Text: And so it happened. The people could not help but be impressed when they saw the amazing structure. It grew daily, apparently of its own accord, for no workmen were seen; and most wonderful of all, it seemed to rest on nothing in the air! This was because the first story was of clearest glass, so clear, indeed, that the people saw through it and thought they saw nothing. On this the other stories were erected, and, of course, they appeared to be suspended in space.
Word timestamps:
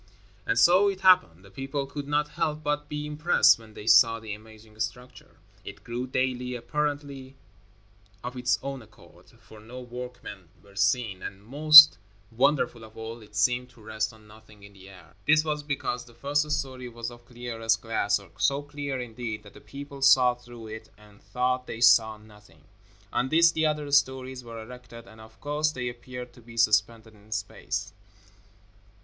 And 0.47 0.57
so 0.57 0.89
it 0.89 1.01
happened. 1.01 1.45
The 1.45 1.51
people 1.51 1.85
could 1.85 2.07
not 2.07 2.29
help 2.29 2.63
but 2.63 2.89
be 2.89 3.05
impressed 3.05 3.59
when 3.59 3.75
they 3.75 3.85
saw 3.85 4.19
the 4.19 4.33
amazing 4.33 4.79
structure. 4.79 5.37
It 5.63 5.83
grew 5.83 6.07
daily, 6.07 6.55
apparently 6.55 7.35
of 8.23 8.35
its 8.35 8.57
own 8.63 8.81
accord, 8.81 9.29
for 9.29 9.59
no 9.59 9.79
workmen 9.79 10.49
were 10.63 10.75
seen; 10.75 11.21
and 11.21 11.43
most 11.45 11.99
wonderful 12.31 12.83
of 12.83 12.97
all, 12.97 13.21
it 13.21 13.35
seemed 13.35 13.69
to 13.69 13.83
rest 13.83 14.11
on 14.11 14.25
nothing 14.25 14.63
in 14.63 14.73
the 14.73 14.89
air! 14.89 15.13
This 15.27 15.45
was 15.45 15.61
because 15.61 16.05
the 16.05 16.15
first 16.15 16.49
story 16.49 16.89
was 16.89 17.11
of 17.11 17.23
clearest 17.27 17.79
glass, 17.83 18.19
so 18.39 18.63
clear, 18.63 18.99
indeed, 18.99 19.43
that 19.43 19.53
the 19.53 19.61
people 19.61 20.01
saw 20.01 20.33
through 20.33 20.65
it 20.65 20.89
and 20.97 21.21
thought 21.21 21.67
they 21.67 21.79
saw 21.79 22.17
nothing. 22.17 22.63
On 23.13 23.29
this 23.29 23.51
the 23.51 23.67
other 23.67 23.91
stories 23.91 24.43
were 24.43 24.59
erected, 24.63 25.05
and, 25.07 25.21
of 25.21 25.39
course, 25.39 25.71
they 25.71 25.89
appeared 25.89 26.33
to 26.33 26.41
be 26.41 26.57
suspended 26.57 27.13
in 27.13 27.31
space. 27.31 27.93